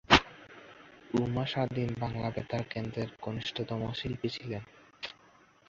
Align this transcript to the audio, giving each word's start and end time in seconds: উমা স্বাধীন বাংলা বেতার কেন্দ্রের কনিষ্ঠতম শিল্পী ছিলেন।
উমা 1.13 1.45
স্বাধীন 1.45 1.89
বাংলা 1.99 2.29
বেতার 2.29 2.63
কেন্দ্রের 2.69 3.09
কনিষ্ঠতম 3.21 3.81
শিল্পী 3.93 4.29
ছিলেন। 4.29 4.63